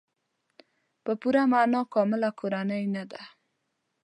په 1.03 1.11
پوره 1.21 1.43
معنا 1.51 1.81
کامله 1.93 2.29
کورنۍ 2.39 2.83
نه 2.95 3.03
ده. 3.11 3.21